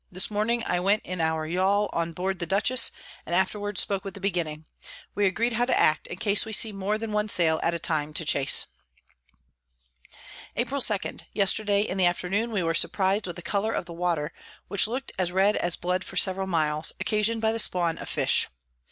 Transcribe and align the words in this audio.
This 0.11 0.31
Morning 0.31 0.63
I 0.63 0.79
went 0.79 1.05
in 1.05 1.21
our 1.21 1.45
Yall 1.47 1.87
on 1.93 2.11
board 2.11 2.39
the 2.39 2.47
Dutchess, 2.47 2.91
and 3.23 3.35
afterwards 3.35 3.81
spoke 3.81 4.03
with 4.03 4.15
the 4.15 4.19
Beginning. 4.19 4.65
We 5.13 5.27
agreed 5.27 5.53
how 5.53 5.65
to 5.65 5.79
act, 5.79 6.07
in 6.07 6.17
case 6.17 6.43
we 6.43 6.53
see 6.53 6.71
more 6.71 6.97
than 6.97 7.11
one 7.11 7.29
Sail 7.29 7.59
at 7.61 7.75
a 7.75 7.77
time 7.77 8.11
to 8.15 8.25
chase. 8.25 8.65
[Sidenote: 10.57 10.67
From 10.69 10.75
Lobos 10.79 10.87
to 10.87 10.87
the 10.87 10.95
Northward.] 10.95 11.01
April 11.03 11.17
2. 11.19 11.25
Yesterday 11.35 11.81
in 11.83 11.97
the 11.99 12.05
Afternoon 12.07 12.51
we 12.51 12.63
were 12.63 12.73
surpriz'd 12.73 13.27
with 13.27 13.35
the 13.35 13.41
Colour 13.43 13.73
of 13.73 13.85
the 13.85 13.93
Water, 13.93 14.33
which 14.67 14.87
look'd 14.87 15.11
as 15.19 15.31
red 15.31 15.55
as 15.55 15.75
Blood 15.75 16.03
for 16.03 16.17
several 16.17 16.47
miles, 16.47 16.93
occasion'd 16.99 17.39
by 17.43 17.51
the 17.51 17.59
Spawn 17.59 17.99
of 17.99 18.09
Fish. 18.09 18.47